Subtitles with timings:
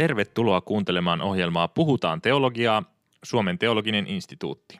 [0.00, 2.82] Tervetuloa kuuntelemaan ohjelmaa Puhutaan teologiaa,
[3.22, 4.78] Suomen teologinen instituutti.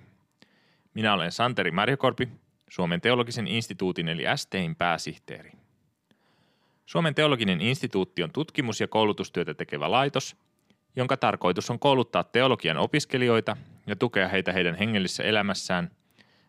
[0.94, 2.28] Minä olen Santeri Marjokorpi,
[2.70, 5.52] Suomen teologisen instituutin eli STEin pääsihteeri.
[6.86, 10.36] Suomen teologinen instituutti on tutkimus- ja koulutustyötä tekevä laitos,
[10.96, 13.56] jonka tarkoitus on kouluttaa teologian opiskelijoita
[13.86, 15.90] ja tukea heitä heidän hengellisessä elämässään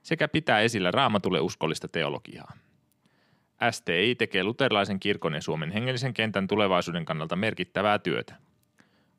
[0.04, 2.54] sekä pitää esillä raamatulle uskollista teologiaa.
[3.72, 8.51] STI tekee luterilaisen kirkon ja Suomen hengellisen kentän tulevaisuuden kannalta merkittävää työtä.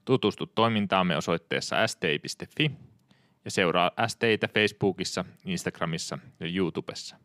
[0.04, 2.70] Tutustu toimintaamme osoitteessa sti.fi
[3.44, 7.16] ja seuraa STItä Facebookissa, Instagramissa ja YouTubessa.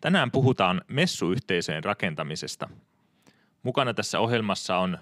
[0.00, 2.68] Tänään puhutaan messuyhteisöjen rakentamisesta.
[3.62, 4.98] Mukana tässä ohjelmassa on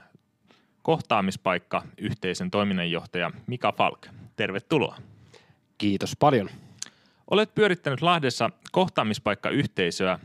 [0.83, 4.07] kohtaamispaikka yhteisön toiminnanjohtaja Mika Falk.
[4.37, 4.97] Tervetuloa.
[5.79, 6.51] Kiitos paljon.
[7.31, 10.19] Olet pyörittänyt Lahdessa kohtaamispaikkayhteisöä.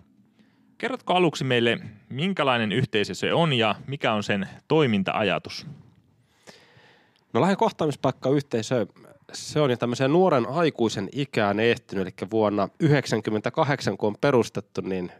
[0.82, 1.80] Kerrotko aluksi meille,
[2.10, 5.68] minkälainen yhteisö se on ja mikä on sen toiminta-ajatus?
[7.34, 8.86] No Lahden kohtaamispaikkayhteisö,
[9.34, 15.12] se on jo tämmöisen nuoren aikuisen ikään ehtynyt, eli vuonna 1998 kun on perustettu, niin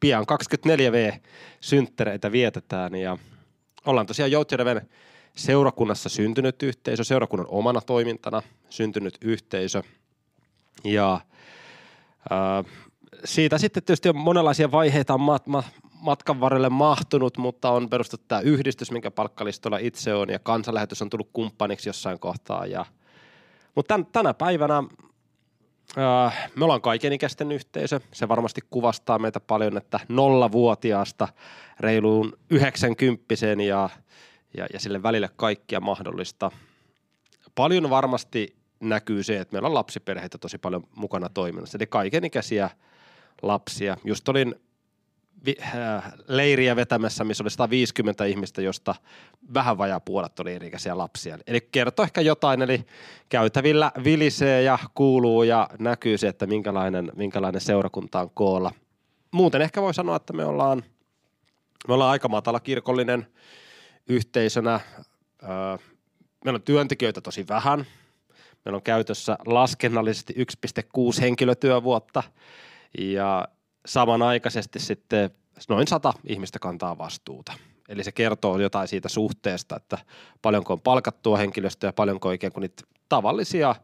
[0.00, 1.20] pian 24V
[1.60, 2.94] synttereitä vietetään.
[2.94, 3.18] Ja
[3.86, 4.88] ollaan tosiaan Joutjärven
[5.36, 9.82] seurakunnassa syntynyt yhteisö, seurakunnan omana toimintana syntynyt yhteisö–
[10.84, 11.20] ja
[12.32, 12.72] äh,
[13.24, 15.66] siitä sitten tietysti on monenlaisia vaiheita mat, mat,
[16.00, 21.10] matkan varrelle mahtunut, mutta on perustettu tämä yhdistys, minkä palkkalistolla itse on, ja kansanlähetys on
[21.10, 22.66] tullut kumppaniksi jossain kohtaa.
[22.66, 22.84] Ja,
[23.74, 24.82] mutta tän, tänä päivänä
[25.98, 28.00] äh, me ollaan kaikenikäisten yhteisö.
[28.12, 31.28] Se varmasti kuvastaa meitä paljon, että nollavuotiaasta
[31.80, 33.88] reiluun yhdeksänkymppiseen ja,
[34.56, 36.50] ja, ja sille välille kaikkia mahdollista.
[37.54, 41.78] Paljon varmasti näkyy se, että meillä on lapsiperheitä tosi paljon mukana toiminnassa.
[41.78, 42.70] Eli kaikenikäisiä
[43.42, 43.96] lapsia.
[44.04, 44.54] Just olin
[45.46, 48.94] vi- äh, leiriä vetämässä, missä oli 150 ihmistä, josta
[49.54, 51.38] vähän vajaa puolet oli eri-ikäisiä lapsia.
[51.46, 52.84] Eli kertoo ehkä jotain, eli
[53.28, 58.72] käytävillä vilisee ja kuuluu ja näkyy se, että minkälainen, minkälainen seurakunta on koolla.
[59.30, 60.82] Muuten ehkä voi sanoa, että me ollaan,
[61.88, 63.26] me ollaan aika matala kirkollinen
[64.08, 64.74] yhteisönä.
[64.74, 65.80] Äh,
[66.44, 67.86] meillä on työntekijöitä tosi vähän–
[68.64, 72.22] Meillä on käytössä laskennallisesti 1,6 henkilötyövuotta
[72.98, 73.48] ja
[73.86, 75.30] samanaikaisesti sitten
[75.68, 77.52] noin sata ihmistä kantaa vastuuta.
[77.88, 79.98] Eli se kertoo jotain siitä suhteesta, että
[80.42, 83.74] paljonko on palkattua henkilöstöä ja paljonko ikään kuin niitä tavallisia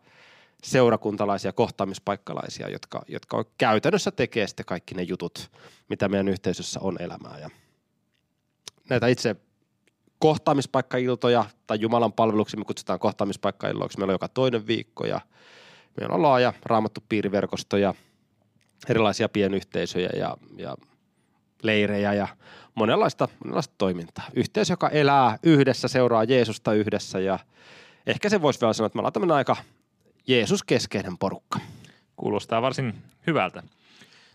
[0.62, 5.50] seurakuntalaisia, kohtaamispaikkalaisia, jotka, jotka käytännössä tekee sitten kaikki ne jutut,
[5.88, 7.38] mitä meidän yhteisössä on elämää.
[7.38, 7.50] Ja
[8.90, 9.36] näitä itse
[10.18, 13.98] kohtaamispaikkailtoja tai Jumalan palveluksi me kutsutaan kohtaamispaikkailloiksi.
[13.98, 15.20] Meillä on joka toinen viikko ja
[16.00, 17.94] meillä on laaja raamattu piiriverkosto ja
[18.90, 20.76] erilaisia pienyhteisöjä ja, ja
[21.62, 22.28] leirejä ja
[22.74, 24.24] monenlaista, monenlaista toimintaa.
[24.34, 27.38] Yhteisö, joka elää yhdessä, seuraa Jeesusta yhdessä ja
[28.06, 29.56] ehkä se voisi vielä sanoa, että me ollaan aika
[30.26, 31.60] Jeesus-keskeinen porukka.
[32.16, 32.94] Kuulostaa varsin
[33.26, 33.62] hyvältä.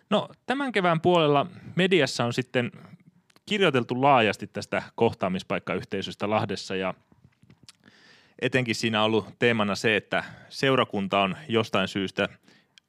[0.09, 1.45] No tämän kevään puolella
[1.75, 2.71] mediassa on sitten
[3.45, 6.93] kirjoiteltu laajasti tästä kohtaamispaikkayhteisöstä Lahdessa ja
[8.41, 12.29] etenkin siinä on ollut teemana se, että seurakunta on jostain syystä,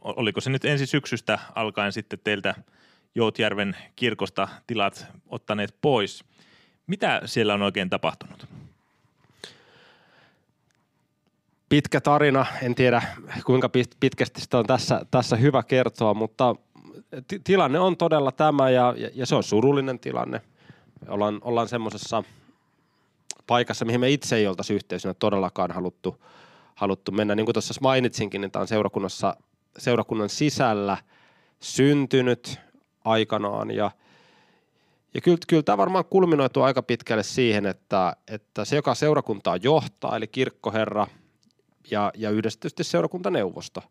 [0.02, 2.54] oliko se nyt ensi syksystä alkaen sitten teiltä
[3.14, 6.24] Joutjärven kirkosta tilat ottaneet pois.
[6.86, 8.46] Mitä siellä on oikein tapahtunut?
[11.68, 13.02] Pitkä tarina, en tiedä
[13.44, 13.70] kuinka
[14.00, 16.56] pitkästi sitä on tässä, tässä hyvä kertoa, mutta
[17.10, 20.40] t- tilanne on todella tämä ja, ja se on surullinen tilanne.
[21.08, 22.24] Ollaan, ollaan semmoisessa
[23.46, 26.24] paikassa, mihin me itse ei oltaisi yhteisönä todellakaan haluttu,
[26.74, 27.34] haluttu mennä.
[27.34, 29.36] Niin kuin tuossa mainitsinkin, niin tämä on seurakunnassa,
[29.78, 30.96] seurakunnan sisällä
[31.60, 32.60] syntynyt
[33.04, 33.70] aikanaan.
[33.70, 33.90] Ja
[35.14, 40.16] ja kyllä, kyllä tämä varmaan kulminoituu aika pitkälle siihen, että, että se, joka seurakuntaa johtaa,
[40.16, 41.06] eli kirkkoherra
[41.90, 43.82] ja, ja yhdessä tietysti seurakuntaneuvosto,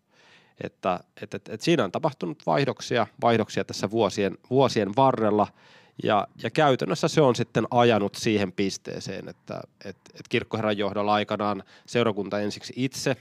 [0.63, 5.47] että että että että siinä on tapahtunut vaihdoksia, vaihdoksia tässä vuosien, vuosien varrella–
[6.03, 11.63] ja, ja käytännössä se on sitten ajanut siihen pisteeseen, että et, et kirkkoherran johdolla aikanaan
[11.85, 13.15] seurakunta ensiksi itse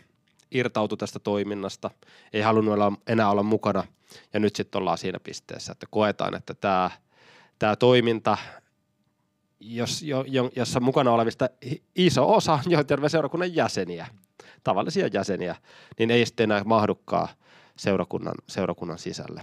[0.51, 1.91] irtautui tästä toiminnasta,
[2.33, 3.85] ei halunnut olla, enää olla mukana
[4.33, 6.91] ja nyt sitten ollaan siinä pisteessä, että koetaan, että tämä,
[7.59, 8.39] tämä toiminta,
[9.61, 10.25] jos, jo,
[10.57, 11.49] jossa mukana olevista
[11.97, 14.07] iso osa on Joiterveen seurakunnan jäseniä,
[14.65, 15.57] tavallisia jäseniä,
[15.99, 17.29] niin ei sitten enää mahdukaan
[17.77, 19.43] seurakunnan, seurakunnan sisälle.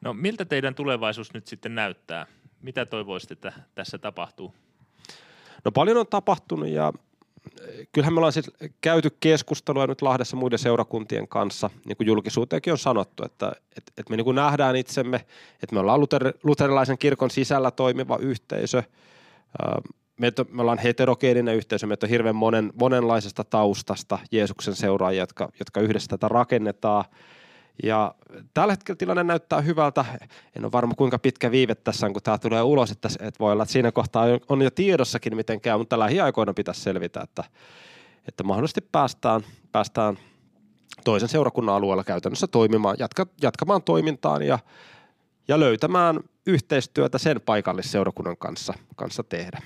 [0.00, 2.26] No miltä teidän tulevaisuus nyt sitten näyttää?
[2.62, 4.54] Mitä toivoisitte, että tässä tapahtuu?
[5.64, 6.92] No paljon on tapahtunut ja
[7.92, 8.50] kyllähän me ollaan siis
[8.80, 14.10] käyty keskustelua nyt Lahdessa muiden seurakuntien kanssa, niin kuin julkisuuteenkin on sanottu, että, että, että
[14.10, 15.16] me niin kuin nähdään itsemme,
[15.62, 18.82] että me ollaan luter, luterilaisen kirkon sisällä toimiva yhteisö.
[20.20, 25.80] me, me ollaan heterogeeninen yhteisö, me on hirveän monen, monenlaisesta taustasta Jeesuksen seuraajia, jotka, jotka
[25.80, 27.04] yhdessä tätä rakennetaan.
[27.82, 28.14] Ja
[28.54, 30.04] tällä hetkellä tilanne näyttää hyvältä.
[30.56, 33.08] En ole varma kuinka pitkä viive tässä on, kun tämä tulee ulos, että,
[33.40, 37.44] voi olla, että siinä kohtaa on jo tiedossakin, miten käy, mutta lähiaikoina pitäisi selvitä, että,
[38.28, 39.40] että mahdollisesti päästään,
[39.72, 40.18] päästään
[41.04, 44.58] toisen seurakunnan alueella käytännössä toimimaan, jatka, jatkamaan toimintaan ja,
[45.48, 49.62] ja löytämään yhteistyötä sen paikallisseurakunnan kanssa, kanssa tehdä.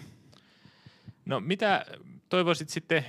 [1.24, 1.86] No mitä
[2.28, 3.04] toivoisit sitten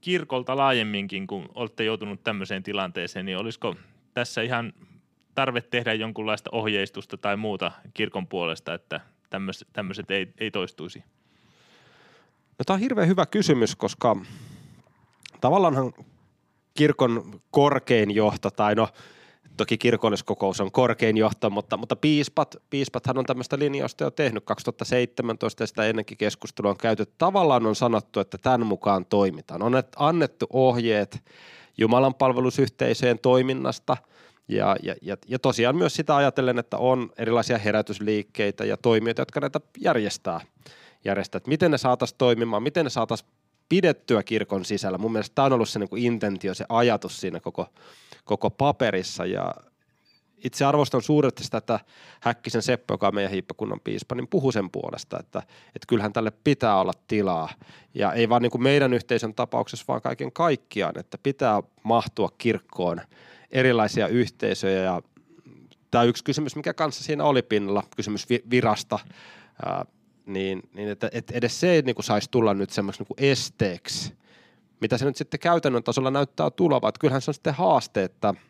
[0.00, 3.76] kirkolta laajemminkin, kun olette joutunut tämmöiseen tilanteeseen, niin olisiko
[4.14, 4.72] tässä ihan
[5.34, 9.00] tarve tehdä jonkunlaista ohjeistusta tai muuta kirkon puolesta, että
[9.72, 11.04] tämmöiset ei, ei toistuisi?
[12.58, 14.16] No, tämä on hirveän hyvä kysymys, koska
[15.40, 15.92] tavallaan
[16.74, 18.88] kirkon korkein johto, tai no
[19.56, 25.62] toki kirkolliskokous on korkein johto, mutta, mutta piispat, piispathan on tämmöistä linjausta jo tehnyt 2017
[25.62, 27.06] ja sitä ennenkin keskustelua on käyty.
[27.18, 29.62] Tavallaan on sanottu, että tämän mukaan toimitaan.
[29.62, 31.24] On annettu ohjeet
[31.78, 33.96] Jumalan palvelusyhteisöjen toiminnasta
[34.48, 39.40] ja, ja, ja, ja tosiaan myös sitä ajatellen, että on erilaisia herätysliikkeitä ja toimijoita, jotka
[39.40, 40.40] näitä järjestää.
[41.04, 41.36] järjestää.
[41.36, 43.30] Että miten ne saataisiin toimimaan, miten ne saataisiin
[43.68, 44.98] pidettyä kirkon sisällä.
[44.98, 47.66] Mun mielestä tämä on ollut se niin kuin intentio, se ajatus siinä koko,
[48.24, 49.54] koko paperissa ja
[50.44, 51.80] itse arvostan suuresti sitä, että
[52.20, 56.32] Häkkisen Seppo, joka on meidän hiippakunnan piispa, niin puhuu sen puolesta, että, että kyllähän tälle
[56.44, 57.48] pitää olla tilaa.
[57.94, 63.00] Ja ei vaan niin kuin meidän yhteisön tapauksessa, vaan kaiken kaikkiaan, että pitää mahtua kirkkoon
[63.50, 64.82] erilaisia yhteisöjä.
[64.82, 65.02] Ja
[65.90, 68.98] tämä yksi kysymys, mikä kanssa siinä oli pinnalla, kysymys virasta,
[69.66, 69.86] ää,
[70.26, 74.12] niin, niin että, että edes se ei niin kuin saisi tulla nyt semmoiksi niin esteeksi,
[74.80, 76.88] mitä se nyt sitten käytännön tasolla näyttää tulevan.
[76.88, 78.34] Että kyllähän se on sitten haaste, että–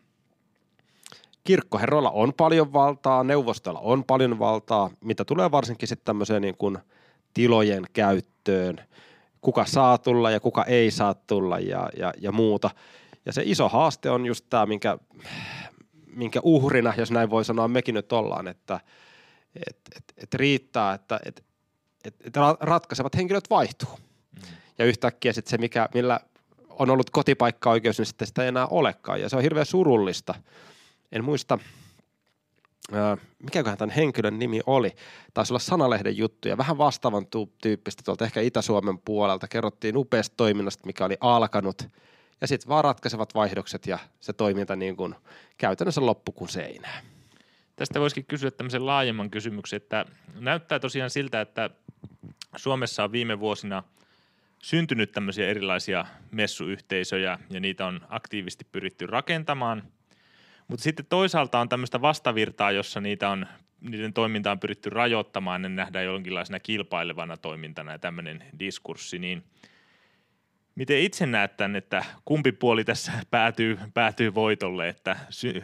[1.45, 6.77] kirkkoherroilla on paljon valtaa, neuvostoilla on paljon valtaa, mitä tulee varsinkin sitten tämmöiseen niin kuin
[7.33, 8.77] tilojen käyttöön,
[9.41, 12.69] kuka saa tulla ja kuka ei saa tulla ja, ja, ja muuta.
[13.25, 14.97] Ja se iso haaste on just tämä, minkä,
[16.07, 18.79] minkä uhrina, jos näin voi sanoa, mekin nyt ollaan, että
[19.67, 21.43] et, et, et riittää, että et,
[22.05, 23.89] et, et ratkaisevat henkilöt vaihtuu.
[23.89, 24.41] Mm.
[24.77, 26.19] Ja yhtäkkiä sitten se, mikä, millä
[26.69, 29.21] on ollut kotipaikka-oikeus, niin sitten sitä ei enää olekaan.
[29.21, 30.33] Ja se on hirveän surullista
[31.11, 31.59] en muista,
[33.43, 34.95] mikäköhän tämän henkilön nimi oli.
[35.33, 37.25] Taisi olla Sanalehden juttuja, vähän vastaavan
[37.61, 39.47] tyyppistä tuolta ehkä Itä-Suomen puolelta.
[39.47, 41.87] Kerrottiin upeasta toiminnasta, mikä oli alkanut.
[42.41, 45.15] Ja sitten vaan ratkaisevat vaihdokset ja se toiminta niin kuin
[45.57, 47.01] käytännössä loppu kuin seinää.
[47.75, 50.05] Tästä voisikin kysyä tämmöisen laajemman kysymyksen, että
[50.39, 51.69] näyttää tosiaan siltä, että
[52.55, 53.83] Suomessa on viime vuosina
[54.59, 59.83] syntynyt tämmöisiä erilaisia messuyhteisöjä ja niitä on aktiivisesti pyritty rakentamaan–
[60.67, 63.47] mutta sitten toisaalta on tämmöistä vastavirtaa, jossa niitä on,
[63.81, 69.43] niiden toimintaa on pyritty rajoittamaan, ne nähdään jonkinlaisena kilpailevana toimintana ja tämmöinen diskurssi, niin
[70.75, 75.63] miten itse näet tämän, että kumpi puoli tässä päätyy, päätyy voitolle, että sy-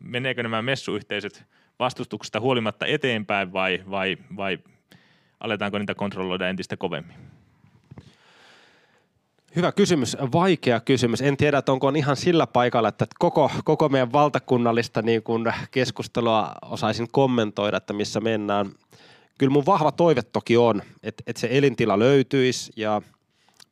[0.00, 1.44] meneekö nämä messuyhteisöt
[1.78, 4.58] vastustuksesta huolimatta eteenpäin vai, vai, vai
[5.40, 7.33] aletaanko niitä kontrolloida entistä kovemmin?
[9.56, 11.20] Hyvä kysymys, vaikea kysymys.
[11.20, 15.44] En tiedä, että onko on ihan sillä paikalla, että koko, koko meidän valtakunnallista niin kuin
[15.70, 18.72] keskustelua osaisin kommentoida, että missä mennään.
[19.38, 23.02] Kyllä mun vahva toive toki on, että, että se elintila löytyisi ja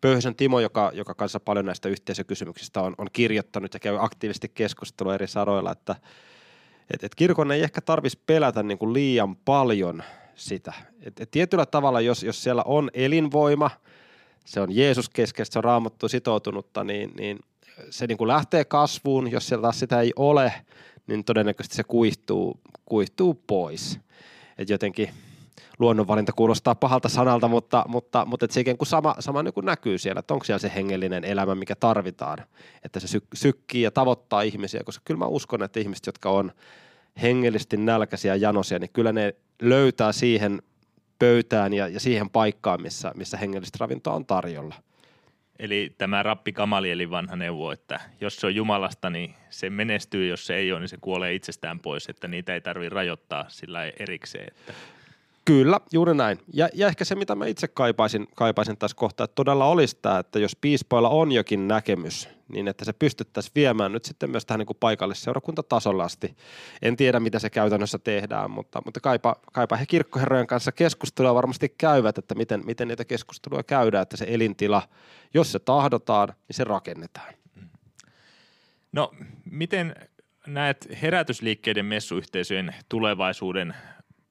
[0.01, 5.15] Pöyhösen Timo, joka, joka kanssa paljon näistä yhteisökysymyksistä on, on kirjoittanut ja käy aktiivisesti keskustelua
[5.15, 5.93] eri saroilla, että,
[6.91, 10.03] että, että kirkon ei ehkä tarvitsisi pelätä niin kuin liian paljon
[10.35, 10.73] sitä.
[10.93, 13.71] Että, että tietyllä tavalla, jos, jos siellä on elinvoima–
[14.45, 17.39] se on Jeesus keskeistä, se on raamattu sitoutunutta, niin, niin
[17.91, 19.31] se niin kuin lähtee kasvuun.
[19.31, 20.53] Jos siellä taas sitä ei ole,
[21.07, 24.01] niin todennäköisesti se kuihtuu, kuihtuu pois.
[24.59, 25.11] Et jotenkin
[25.79, 29.67] luonnonvalinta kuulostaa pahalta sanalta, mutta, mutta, mutta et se ikään kuin sama, sama niin kuin
[29.67, 32.39] näkyy siellä, että onko siellä se hengellinen elämä, mikä tarvitaan,
[32.85, 36.53] että se syk- sykkii ja tavoittaa ihmisiä, koska kyllä mä uskon, että ihmiset, jotka on
[37.23, 40.63] hengellisesti nälkäisiä ja janosia, niin kyllä ne löytää siihen
[41.23, 44.75] pöytään ja, ja siihen paikkaan, missä, missä hengellistä ravintoa on tarjolla.
[45.59, 50.29] Eli tämä rappi kamali, eli vanha neuvo, että jos se on Jumalasta, niin se menestyy,
[50.29, 53.85] jos se ei ole, niin se kuolee itsestään pois, että niitä ei tarvitse rajoittaa sillä
[53.85, 54.49] erikseen.
[54.49, 54.73] Että.
[55.45, 56.39] Kyllä, juuri näin.
[56.55, 60.19] Ja, ja ehkä se, mitä mä itse kaipaisin, kaipaisin tässä kohtaa, että todella olisi tämä,
[60.19, 64.59] että jos piispoilla on jokin näkemys, niin että se pystyttäisiin viemään nyt sitten myös tähän
[64.59, 66.37] niin kuin paikallisseurakuntatasolla asti.
[66.83, 71.75] En tiedä, mitä se käytännössä tehdään, mutta, mutta kaipa, kaipa he kirkkoherrojen kanssa keskustelua varmasti
[71.79, 74.83] käyvät, että miten, miten niitä keskusteluja käydään, että se elintila,
[75.35, 77.35] jos se tahdotaan, niin se rakennetaan.
[78.93, 79.13] No,
[79.45, 79.95] miten
[80.47, 83.75] näet herätysliikkeiden messuyhteisöjen tulevaisuuden?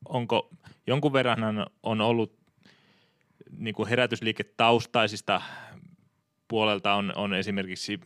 [0.06, 0.50] Onko
[0.88, 1.40] jonkun verran
[1.84, 2.42] on ollut
[3.58, 5.42] niin kuin herätysliiketaustaisista
[6.48, 8.00] puolelta on, on esimerkiksi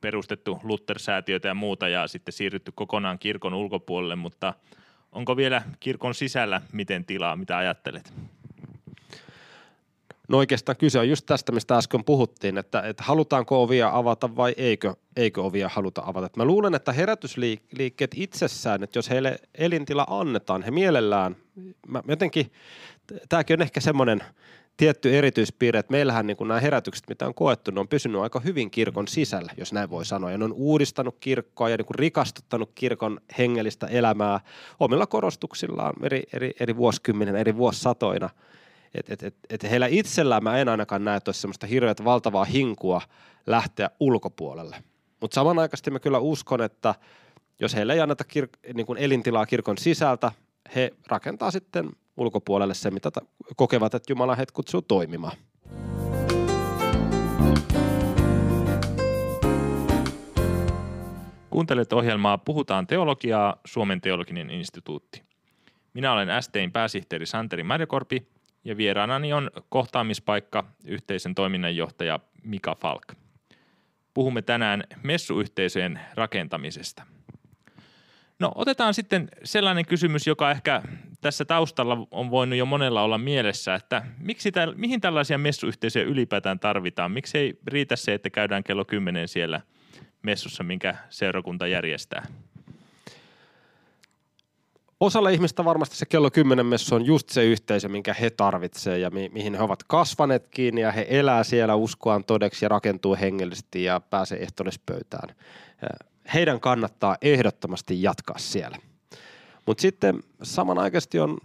[0.00, 4.54] perustettu Luther-säätiötä ja muuta ja sitten siirrytty kokonaan kirkon ulkopuolelle, mutta
[5.12, 8.12] onko vielä kirkon sisällä miten tilaa, mitä ajattelet?
[10.28, 14.54] No oikeastaan kyse on just tästä, mistä äsken puhuttiin, että, että halutaanko ovia avata vai
[14.56, 16.30] eikö, eikö ovia haluta avata.
[16.36, 21.36] mä luulen, että herätysliikkeet itsessään, että jos heille elintila annetaan, he mielellään,
[21.86, 22.52] mä jotenkin,
[23.28, 24.20] tämäkin on ehkä semmoinen
[24.76, 28.70] tietty erityispiirre, että meillähän niin nämä herätykset, mitä on koettu, ne on pysynyt aika hyvin
[28.70, 30.30] kirkon sisällä, jos näin voi sanoa.
[30.30, 34.40] Ja ne on uudistanut kirkkoa ja niin rikastuttanut kirkon hengellistä elämää
[34.80, 38.30] omilla korostuksillaan eri, eri, eri vuosikymmenen, eri vuosisatoina–
[38.94, 42.44] että et, et, et heillä itsellään mä en ainakaan näe, että olisi semmoista hirveätä valtavaa
[42.44, 43.00] hinkua
[43.46, 44.76] lähteä ulkopuolelle.
[45.20, 46.94] Mutta samanaikaisesti mä kyllä uskon, että
[47.60, 50.32] jos heille ei anneta kir- niin elintilaa kirkon sisältä,
[50.74, 53.26] he rakentaa sitten ulkopuolelle se, mitä ta-
[53.56, 55.36] kokevat, että Jumala heitä kutsuu toimimaan.
[61.50, 65.22] Kuuntelet ohjelmaa Puhutaan teologiaa, Suomen teologinen instituutti.
[65.94, 68.26] Minä olen STin pääsihteeri Santeri Marjokorpi
[68.68, 73.12] ja vieraanani on kohtaamispaikka yhteisen toiminnanjohtaja Mika Falk.
[74.14, 77.02] Puhumme tänään messuyhteisöjen rakentamisesta.
[78.38, 80.82] No otetaan sitten sellainen kysymys, joka ehkä
[81.20, 86.58] tässä taustalla on voinut jo monella olla mielessä, että miksi täl, mihin tällaisia messuyhteisöjä ylipäätään
[86.58, 87.12] tarvitaan?
[87.12, 89.60] Miksi ei riitä se, että käydään kello 10 siellä
[90.22, 92.26] messussa, minkä seurakunta järjestää?
[95.00, 99.10] Osalle ihmistä varmasti se kello 10 messu on just se yhteisö, minkä he tarvitsevat ja
[99.10, 104.00] mi- mihin he ovat kasvaneetkin ja he elää siellä uskoaan todeksi ja rakentuu hengellisesti ja
[104.00, 105.36] pääsee ehtollispöytään.
[106.34, 108.76] Heidän kannattaa ehdottomasti jatkaa siellä.
[109.66, 111.38] Mutta sitten samanaikaisesti on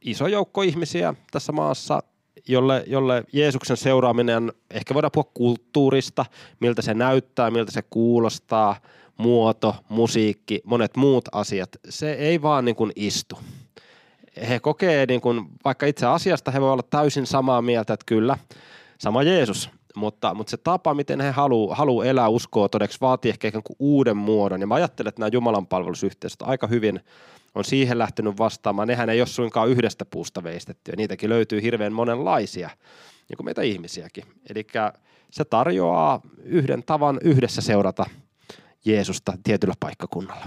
[0.00, 2.02] iso joukko ihmisiä tässä maassa,
[2.48, 6.24] jolle, jolle Jeesuksen seuraaminen, ehkä voidaan puhua kulttuurista,
[6.60, 8.76] miltä se näyttää, miltä se kuulostaa–
[9.18, 13.38] muoto, musiikki, monet muut asiat, se ei vaan niin kuin istu.
[14.48, 18.38] He kokee, niin kuin, vaikka itse asiasta he voi olla täysin samaa mieltä, että kyllä,
[18.98, 23.48] sama Jeesus, mutta, mutta se tapa, miten he haluaa haluu elää uskoa todeksi, vaatii ehkä
[23.48, 24.60] ikään kuin uuden muodon.
[24.60, 27.00] Ja mä ajattelen, että nämä Jumalan palvelusyhteisöt aika hyvin
[27.54, 28.88] on siihen lähtenyt vastaamaan.
[28.88, 30.94] Nehän ei ole suinkaan yhdestä puusta veistettyä.
[30.96, 32.70] Niitäkin löytyy hirveän monenlaisia,
[33.28, 34.24] niin kuin meitä ihmisiäkin.
[34.50, 34.66] Eli
[35.30, 38.06] se tarjoaa yhden tavan yhdessä seurata–
[38.84, 40.46] Jeesusta tietyllä paikkakunnalla.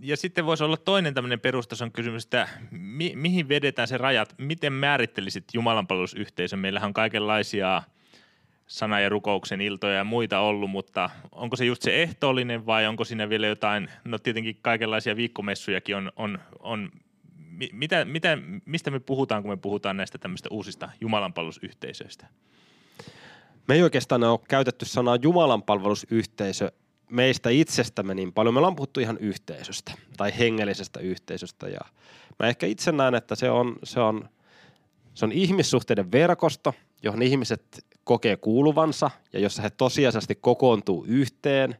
[0.00, 4.34] Ja sitten voisi olla toinen tämmöinen perustason kysymys, että mi- mihin vedetään se rajat?
[4.38, 6.58] Miten määrittelisit Jumalanpalvelusyhteisön?
[6.58, 7.82] Meillähän on kaikenlaisia
[8.66, 13.04] sana- ja rukouksen iltoja ja muita ollut, mutta onko se just se ehtoollinen vai onko
[13.04, 16.90] siinä vielä jotain, no tietenkin kaikenlaisia viikkomessujakin on, on, on
[17.72, 22.26] mitä, mitä, mistä me puhutaan, kun me puhutaan näistä tämmöistä uusista Jumalanpalvelusyhteisöistä?
[23.68, 26.72] Me ei oikeastaan ole käytetty sanaa Jumalanpalvelusyhteisö
[27.10, 28.54] meistä itsestämme niin paljon.
[28.54, 31.80] Me ollaan puhuttu ihan yhteisöstä tai hengellisestä yhteisöstä ja
[32.38, 34.28] mä ehkä itse näen, että se on, se on,
[35.14, 41.76] se on ihmissuhteiden verkosto, johon ihmiset kokee kuuluvansa ja jossa he tosiasiallisesti kokoontuu yhteen.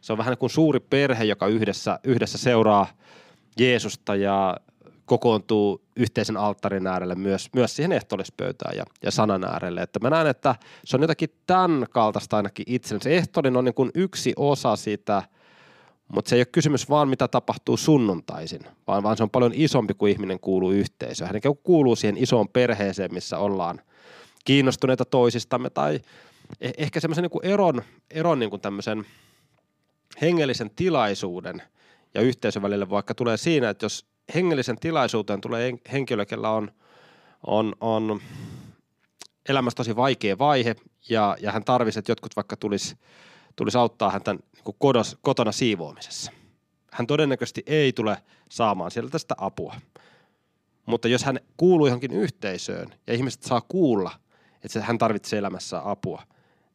[0.00, 2.86] Se on vähän kuin suuri perhe, joka yhdessä, yhdessä seuraa
[3.58, 4.56] Jeesusta ja
[5.08, 9.82] kokoontuu yhteisen alttarin äärelle myös, myös siihen ehtoollispöytään ja, ja sanan äärelle.
[9.82, 13.02] Että mä näen, että se on jotakin tämän kaltaista ainakin itselleni.
[13.02, 15.22] Se ehtoollinen on niin kuin yksi osa sitä,
[16.12, 19.94] mutta se ei ole kysymys vaan mitä tapahtuu sunnuntaisin, vaan, vaan se on paljon isompi
[19.94, 21.30] kuin ihminen kuuluu yhteisöön.
[21.30, 23.80] Hän kuuluu siihen isoon perheeseen, missä ollaan
[24.44, 26.00] kiinnostuneita toisistamme tai
[26.60, 29.06] eh, ehkä semmoisen niin eron, eron niin kuin tämmöisen
[30.20, 31.62] hengellisen tilaisuuden
[32.14, 36.70] ja yhteisön välille vaikka tulee siinä, että jos hengellisen tilaisuuteen tulee henkilö, kellä on,
[37.46, 38.20] on, on
[39.48, 40.76] elämässä tosi vaikea vaihe
[41.08, 42.96] ja, ja hän tarvitsisi, että jotkut vaikka tulisi
[43.56, 46.32] tulis auttaa häntä niin kodos, kotona siivoamisessa.
[46.92, 48.16] Hän todennäköisesti ei tule
[48.50, 49.74] saamaan sieltä tästä apua.
[50.86, 54.10] Mutta jos hän kuuluu johonkin yhteisöön ja ihmiset saa kuulla,
[54.64, 56.22] että hän tarvitsee elämässä apua,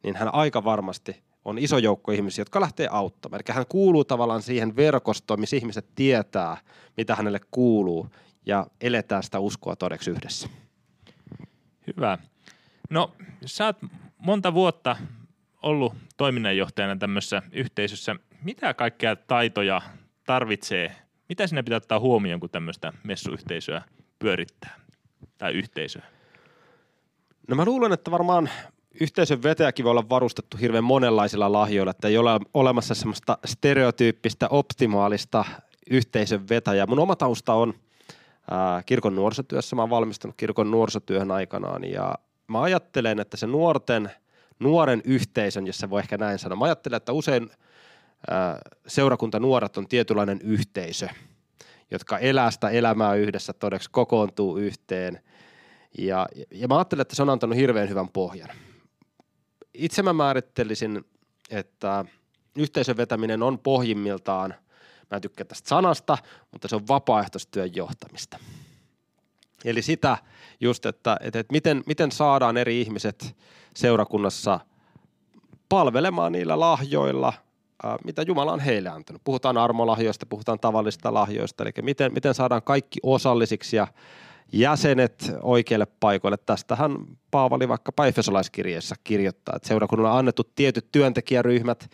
[0.02, 3.40] niin hän aika varmasti on iso joukko ihmisiä, jotka lähtee auttamaan.
[3.46, 6.56] Eli hän kuuluu tavallaan siihen verkostoon, missä ihmiset tietää,
[6.96, 8.08] mitä hänelle kuuluu,
[8.46, 10.48] ja eletään sitä uskoa todeksi yhdessä.
[11.86, 12.18] Hyvä.
[12.90, 13.12] No,
[13.46, 13.76] sä oot
[14.18, 14.96] monta vuotta
[15.62, 18.16] ollut toiminnanjohtajana tämmöisessä yhteisössä.
[18.42, 19.82] Mitä kaikkea taitoja
[20.26, 20.96] tarvitsee?
[21.28, 23.82] Mitä sinne pitää ottaa huomioon, kun tämmöistä messuyhteisöä
[24.18, 24.80] pyörittää
[25.38, 26.02] tai yhteisöä?
[27.48, 28.50] No mä luulen, että varmaan
[29.00, 35.44] yhteisön vetäjäkin voi olla varustettu hirveän monenlaisilla lahjoilla, että ei ole olemassa semmoista stereotyyppistä optimaalista
[35.90, 36.86] yhteisön vetäjää.
[36.86, 37.74] Mun oma tausta on,
[38.50, 39.76] ää, kirkon nuorisotyössä.
[39.76, 42.14] Mä oon valmistunut kirkon nuorisotyöhön aikanaan ja
[42.46, 44.10] mä ajattelen, että se nuorten,
[44.58, 47.50] nuoren yhteisön, jos se voi ehkä näin sanoa, mä ajattelen, että usein
[48.30, 51.08] ää, seurakunta nuoret on tietynlainen yhteisö,
[51.90, 55.20] jotka elää sitä elämää yhdessä todeksi, kokoontuu yhteen.
[55.98, 58.48] Ja, ja mä ajattelen, että se on antanut hirveän hyvän pohjan.
[59.74, 61.04] Itse mä määrittelisin,
[61.50, 62.04] että
[62.58, 64.54] yhteisön vetäminen on pohjimmiltaan,
[65.10, 66.18] mä en tykkää tästä sanasta,
[66.50, 68.38] mutta se on vapaaehtoistyön johtamista.
[69.64, 70.18] Eli sitä
[70.60, 73.36] just, että, että, että miten, miten saadaan eri ihmiset
[73.74, 74.60] seurakunnassa
[75.68, 77.32] palvelemaan niillä lahjoilla,
[78.04, 79.22] mitä Jumala on heille antanut.
[79.24, 83.86] Puhutaan armolahjoista, puhutaan tavallisista lahjoista, eli miten, miten saadaan kaikki osallisiksi ja
[84.52, 86.36] jäsenet oikeille paikoille.
[86.36, 86.96] Tästähän
[87.30, 91.90] Paavali vaikka Efesolaiskirjeessä kirjoittaa, että seurakunnalla on annettu tietyt työntekijäryhmät,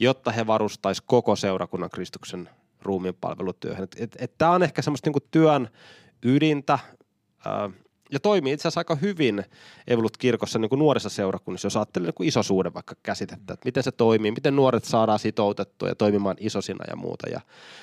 [0.00, 2.48] jotta he varustaisivat koko seurakunnan Kristuksen
[2.82, 3.88] ruumiin palvelutyöhön.
[4.38, 5.68] Tämä on ehkä semmoista niinku työn
[6.24, 6.78] ydintä,
[7.46, 7.70] ää,
[8.12, 9.44] ja toimii itse asiassa aika hyvin
[9.86, 13.82] Evolut kirkossa niin kuin nuorissa seurakunnissa, jos ajattelee niin kuin isosuuden vaikka käsitettä, että miten
[13.82, 17.28] se toimii, miten nuoret saadaan sitoutettua ja toimimaan isosina ja muuta.
[17.28, 17.40] Ja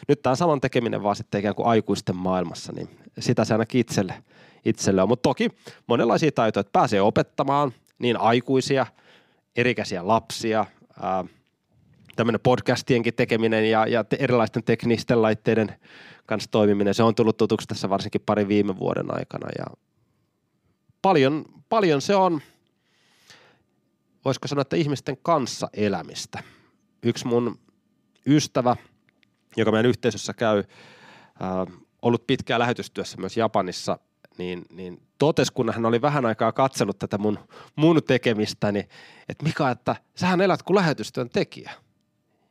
[0.08, 4.24] nyt tämä saman tekeminen vaan sitten ikään kuin aikuisten maailmassa, niin sitä se ainakin itselle,
[4.66, 5.08] itselle on.
[5.08, 5.50] Mutta toki
[5.88, 8.86] monenlaisia taitoja, että pääsee opettamaan niin aikuisia,
[9.56, 10.66] erikäisiä lapsia,
[11.02, 11.26] ää,
[12.16, 15.76] tämmöinen podcastienkin tekeminen ja, ja te, erilaisten teknisten laitteiden
[16.26, 19.66] kanssa toimiminen, se on tullut tutuksi tässä varsinkin pari viime vuoden aikana ja
[21.02, 22.42] paljon, paljon se on,
[24.26, 26.44] voisiko sanoa, että ihmisten kanssa elämistä.
[27.04, 27.60] Yksi mun
[28.28, 28.76] ystävä,
[29.58, 34.00] joka meidän yhteisössä käy, äh, ollut pitkään lähetystyössä myös Japanissa,
[34.38, 37.40] niin, niin totesi, kun hän oli vähän aikaa katsellut tätä mun,
[37.76, 38.90] mun tekemistäni, niin,
[39.30, 41.72] että Mika, että sähän elät kuin lähetystyön tekijä.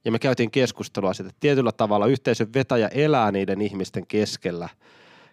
[0.04, 4.68] Ja me käytiin keskustelua siitä, että tietyllä tavalla yhteisön vetäjä elää niiden ihmisten keskellä–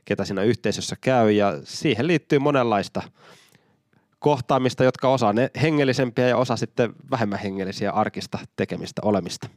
[0.06, 3.02] ketä siinä yhteisössä käy ja siihen liittyy monenlaista
[4.20, 9.50] kohtaamista, jotka osa on hengellisempiä ja osa sitten vähemmän hengellisiä arkista tekemistä olemista.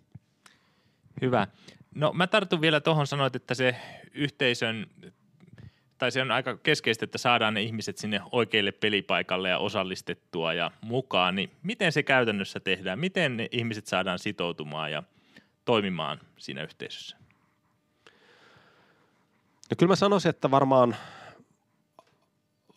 [1.21, 1.47] Hyvä.
[1.95, 3.77] No mä tartun vielä tuohon, sanoit, että se
[4.15, 4.87] yhteisön,
[5.99, 10.71] tai se on aika keskeistä, että saadaan ne ihmiset sinne oikeille pelipaikalle ja osallistettua ja
[10.81, 12.99] mukaan, niin miten se käytännössä tehdään?
[12.99, 15.03] Miten ne ihmiset saadaan sitoutumaan ja
[15.65, 17.17] toimimaan siinä yhteisössä?
[19.71, 20.97] No kyllä mä sanoisin, että varmaan,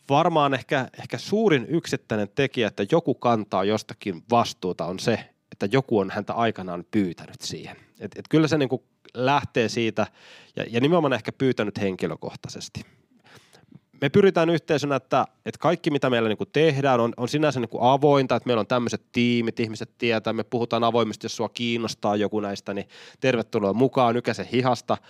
[0.10, 6.00] varmaan ehkä, ehkä suurin yksittäinen tekijä, että joku kantaa jostakin vastuuta on se, että joku
[6.00, 7.78] on häntä aikanaan pyytänyt siihen.
[8.00, 10.08] Et, et kyllä se niinku lähtee siitä
[10.56, 12.82] ja, ja nimenomaan ehkä pyytänyt henkilökohtaisesti.
[14.02, 18.36] Me pyritään yhteisönä, että, että kaikki mitä meillä niinku tehdään on, on sinänsä niinku avointa,
[18.36, 22.74] että meillä on tämmöiset tiimit, ihmiset tietää, me puhutaan avoimesti, jos sua kiinnostaa joku näistä,
[22.74, 22.88] niin
[23.20, 24.98] tervetuloa mukaan nykäisen hihasta–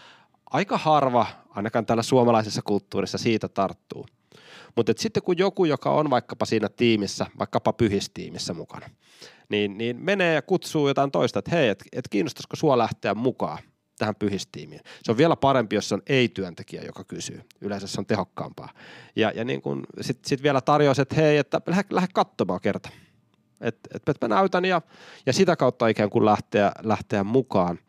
[0.50, 4.06] aika harva, ainakaan täällä suomalaisessa kulttuurissa, siitä tarttuu.
[4.76, 8.90] Mutta sitten kun joku, joka on vaikkapa siinä tiimissä, vaikkapa pyhistiimissä mukana,
[9.50, 13.58] niin, niin menee ja kutsuu jotain toista, että hei, että et kiinnostaisiko sua lähteä mukaan
[13.98, 14.82] tähän pyhistiimiin.
[15.04, 17.42] Se on vielä parempi, jos on ei-työntekijä, joka kysyy.
[17.62, 18.70] Yleensä se on tehokkaampaa.
[19.16, 19.62] Ja, ja niin
[20.02, 22.90] sitten sit vielä tarjoaa, että hei, että lähde, lähde katsomaan kerta.
[23.62, 24.82] Että et, et mä näytän ja,
[25.26, 27.80] ja sitä kautta ikään kuin lähteä, lähteä mukaan.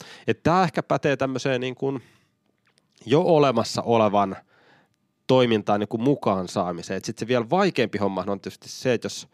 [0.42, 2.02] Tämä ehkä pätee tämmöiseen niin kuin–
[3.06, 4.36] jo olemassa olevan
[5.26, 7.00] toimintaan niin mukaan saamiseen.
[7.04, 9.28] Sitten se vielä vaikeampi homma on tietysti se, että jos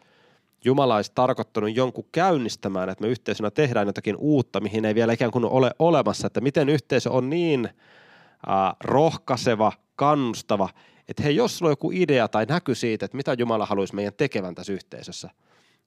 [0.65, 5.31] Jumala olisi tarkoittanut jonkun käynnistämään, että me yhteisönä tehdään jotakin uutta, mihin ei vielä ikään
[5.31, 10.69] kuin ole olemassa, että miten yhteisö on niin äh, rohkaiseva, kannustava,
[11.07, 14.13] että hei, jos sulla on joku idea tai näky siitä, että mitä Jumala haluaisi meidän
[14.17, 15.29] tekevän tässä yhteisössä,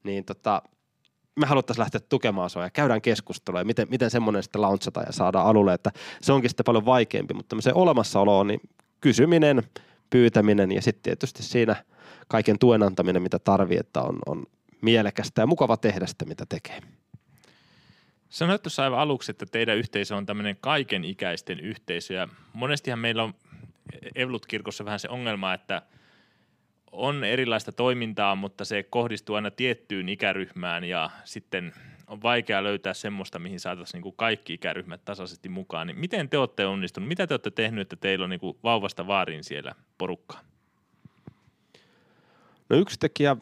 [0.03, 0.63] niin tota,
[1.41, 5.13] me haluttaisiin lähteä tukemaan sua ja käydään keskustelua ja miten, miten semmoinen sitten launchataan ja
[5.13, 8.61] saadaan alulle, että se onkin sitten paljon vaikeampi, mutta se olemassaolo on niin
[9.01, 9.63] kysyminen,
[10.11, 11.77] pyytäminen ja sitten tietysti siinä
[12.29, 14.47] kaiken tuen antaminen, mitä tarvii, että on, on
[14.81, 16.81] mielekästä ja mukava tehdä sitä, mitä tekee.
[18.29, 23.23] Sanoit tuossa aivan aluksi, että teidän yhteisö on tämmöinen kaiken ikäisten yhteisö ja monestihan meillä
[23.23, 23.35] on
[24.15, 25.83] Evlut-kirkossa vähän se ongelma, että–
[26.93, 31.73] on erilaista toimintaa, mutta se kohdistuu aina tiettyyn ikäryhmään ja sitten
[32.07, 35.87] on vaikea löytää semmoista, mihin saataisiin niin kaikki ikäryhmät tasaisesti mukaan.
[35.87, 37.09] Niin miten te olette onnistunut?
[37.09, 40.41] Mitä te olette tehnyt, että teillä on niin kuin vauvasta vaariin siellä porukkaa?
[42.69, 43.37] No yksi tekijä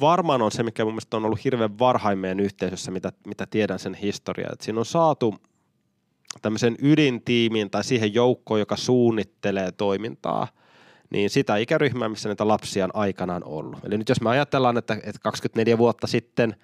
[0.00, 3.78] varmaan on se, mikä mun mielestä on ollut hirveän varhain meidän yhteisössä, mitä, mitä tiedän
[3.78, 4.50] sen historiaa.
[4.52, 5.34] Että siinä on saatu
[6.42, 10.48] tämmöisen ydintiimiin tai siihen joukkoon, joka suunnittelee toimintaa–
[11.14, 13.78] niin sitä ikäryhmää, missä näitä lapsia on aikanaan ollut.
[13.84, 16.56] Eli nyt jos me ajatellaan, että, että 24 vuotta sitten,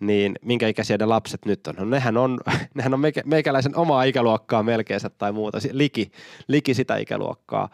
[0.00, 1.74] niin minkä ikäisiä ne lapset nyt on?
[1.78, 2.40] No nehän on,
[2.74, 6.12] nehän on meikäläisen omaa ikäluokkaa melkein tai muuta, liki,
[6.48, 7.68] liki sitä ikäluokkaa.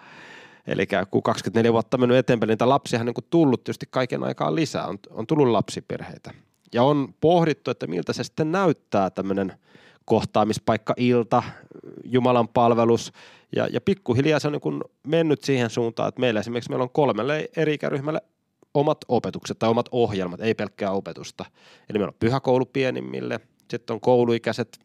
[0.67, 4.55] Eli kun 24 vuotta mennyt eteenpäin, niin niitä lapsia on niin tullut tietysti kaiken aikaa
[4.55, 6.31] lisää, on, on tullut lapsiperheitä.
[6.75, 9.53] Ja on pohdittu, että miltä se sitten näyttää tämmöinen
[10.05, 11.43] kohtaamispaikka, ilta,
[12.05, 13.13] Jumalan palvelus.
[13.57, 17.49] Ja, ja pikkuhiljaa se on niin mennyt siihen suuntaan, että meillä esimerkiksi meillä on kolmelle
[17.57, 18.23] eri ikäryhmälle
[18.75, 21.45] omat opetukset tai omat ohjelmat, ei pelkkää opetusta.
[21.91, 24.79] Eli meillä on pyhäkoulu pienimmille, sitten on kouluikäiset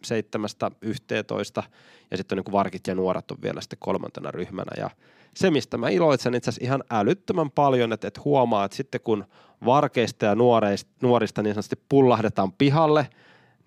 [1.59, 1.63] 7-11
[2.11, 4.71] ja sitten on niin varkit ja nuoret on vielä sitten kolmantena ryhmänä.
[4.77, 4.89] Ja
[5.35, 9.25] se, mistä mä iloitsen itse asiassa ihan älyttömän paljon, että, että huomaa, että sitten kun
[9.65, 13.07] varkeista ja nuoreista, nuorista niin sanotusti pullahdetaan pihalle,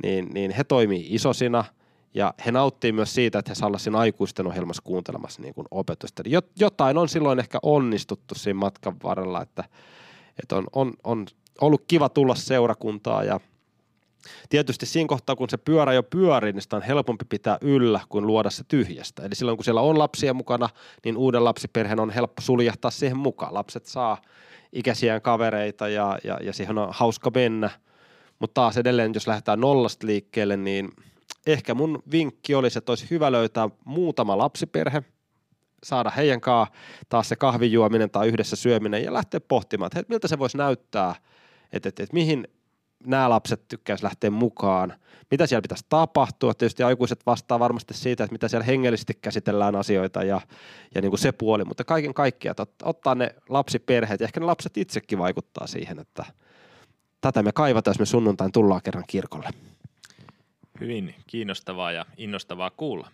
[0.03, 1.65] niin, niin he toimii isosina
[2.15, 5.67] ja he nauttii myös siitä, että he saa olla siinä aikuisten ohjelmassa kuuntelemassa niin kuin
[5.71, 6.23] opetusta.
[6.27, 9.65] Eli jotain on silloin ehkä onnistuttu siinä matkan varrella, että,
[10.43, 11.27] että on, on, on
[11.61, 13.41] ollut kiva tulla seurakuntaa ja
[14.49, 18.27] Tietysti siinä kohtaa, kun se pyörä jo pyörii, niin sitä on helpompi pitää yllä kuin
[18.27, 19.23] luoda se tyhjästä.
[19.23, 20.69] Eli silloin, kun siellä on lapsia mukana,
[21.05, 23.55] niin uuden lapsiperheen on helppo suljahtaa siihen mukaan.
[23.55, 24.23] Lapset saa
[24.73, 27.71] ikäisiään kavereita ja, ja, ja siihen on hauska mennä.
[28.39, 30.93] Mutta taas edelleen, jos lähdetään nollasta liikkeelle, niin
[31.53, 35.03] ehkä mun vinkki olisi, että olisi hyvä löytää muutama lapsiperhe,
[35.85, 36.75] saada heidän kanssa
[37.09, 41.15] taas se kahvijuominen tai yhdessä syöminen ja lähteä pohtimaan, että miltä se voisi näyttää,
[41.73, 42.49] että, että, että mihin
[43.05, 44.95] nämä lapset tykkäisivät lähteä mukaan,
[45.31, 46.55] mitä siellä pitäisi tapahtua.
[46.55, 50.41] Tietysti aikuiset vastaa varmasti siitä, että mitä siellä hengellisesti käsitellään asioita ja,
[50.95, 54.77] ja niin kuin se puoli, mutta kaiken kaikkiaan, että ottaa ne lapsiperheet ehkä ne lapset
[54.77, 56.25] itsekin vaikuttaa siihen, että
[57.21, 59.51] tätä me kaivataan, jos me sunnuntain tullaan kerran kirkolle.
[60.81, 63.09] Hyvin kiinnostavaa ja innostavaa kuulla.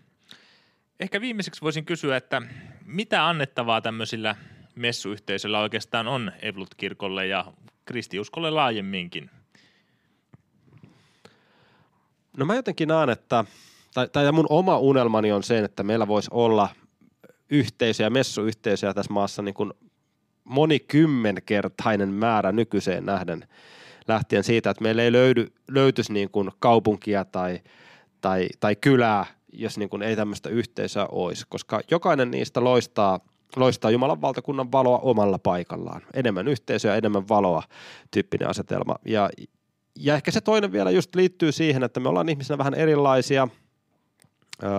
[1.01, 2.43] Ehkä viimeiseksi voisin kysyä, että
[2.87, 4.37] mitä annettavaa tämmöisillä
[4.75, 7.53] messuyhteisöillä oikeastaan on Evlut-kirkolle ja
[7.85, 9.31] kristiuskolle laajemminkin–
[12.37, 13.45] No mä jotenkin näen, että,
[13.95, 16.69] tai, tai mun oma unelmani on se, että meillä voisi olla
[17.51, 19.73] yhteisöjä, messuyhteisöjä tässä maassa niin kuin
[20.45, 23.49] monikymmenkertainen määrä nykyiseen nähden
[24.09, 27.61] lähtien siitä, että meillä ei löydy, löytyisi niin kuin kaupunkia tai,
[28.21, 33.21] tai, tai kylää, jos niin kuin ei tämmöistä yhteisöä olisi, koska jokainen niistä loistaa,
[33.57, 36.03] loistaa Jumalan valtakunnan valoa omalla paikallaan.
[36.15, 37.63] Enemmän yhteisöä, enemmän valoa
[38.11, 38.97] tyyppinen asetelma.
[39.05, 39.31] Ja,
[39.97, 43.49] ja ehkä se toinen vielä just liittyy siihen, että me ollaan ihmisinä vähän erilaisia.
[44.63, 44.71] Öö,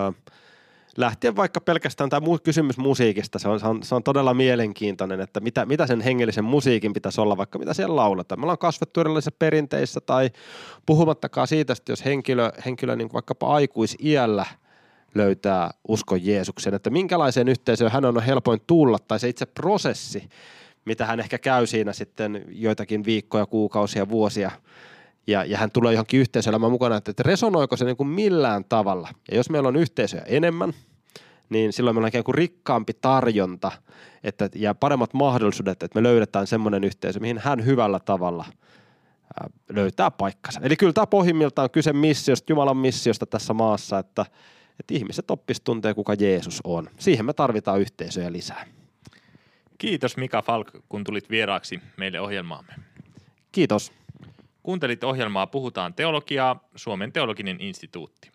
[0.96, 5.40] lähtien vaikka pelkästään tämä kysymys musiikista, se on, se on, se on todella mielenkiintoinen, että
[5.40, 8.40] mitä, mitä sen hengellisen musiikin pitäisi olla, vaikka mitä siellä lauletaan.
[8.40, 10.30] Me ollaan kasvettu erilaisissa perinteissä tai
[10.86, 14.46] puhumattakaan siitä, että jos henkilö, henkilö niin vaikkapa aikuisiällä
[15.14, 20.28] löytää uskon Jeesuksen, että minkälaiseen yhteisöön hän on helpoin tulla tai se itse prosessi,
[20.84, 24.50] mitä hän ehkä käy siinä sitten joitakin viikkoja, kuukausia, vuosia–
[25.26, 29.08] ja, ja hän tulee johonkin yhteisöelämään mukana, että, että resonoiko se niin kuin millään tavalla.
[29.30, 30.72] Ja jos meillä on yhteisöjä enemmän,
[31.48, 33.72] niin silloin meillä on ikään kuin rikkaampi tarjonta
[34.26, 38.44] että, ja paremmat mahdollisuudet, että me löydetään semmoinen yhteisö, mihin hän hyvällä tavalla
[39.68, 40.60] löytää paikkansa.
[40.62, 44.26] Eli kyllä tämä pohjimmiltaan on kyse missiosta, Jumalan missiosta tässä maassa, että,
[44.80, 46.90] että ihmiset oppis tuntee, kuka Jeesus on.
[46.98, 48.66] Siihen me tarvitaan yhteisöjä lisää.
[49.78, 52.74] Kiitos Mika Falk, kun tulit vieraaksi meille ohjelmaamme.
[53.52, 53.92] Kiitos.
[54.66, 58.30] Kuuntelit ohjelmaa Puhutaan teologiaa, Suomen teologinen instituutti.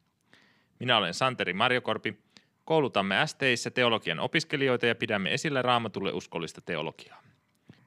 [0.79, 2.17] Minä olen Santeri Marjokorpi.
[2.65, 7.21] Koulutamme STissä teologian opiskelijoita ja pidämme esillä raamatulle uskollista teologiaa.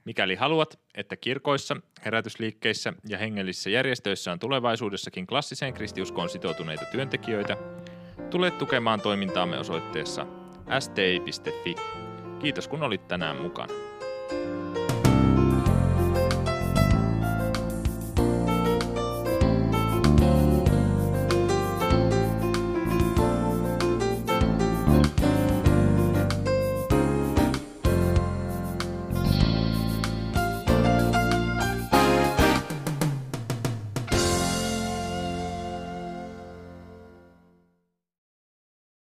[0.04, 7.56] Mikäli haluat, että kirkoissa, herätysliikkeissä ja hengellisissä järjestöissä on tulevaisuudessakin klassiseen kristiuskoon sitoutuneita työntekijöitä,
[8.30, 10.26] tule tukemaan toimintaamme osoitteessa
[10.80, 11.74] sti.fi.
[12.38, 13.93] Kiitos kun olit tänään mukana.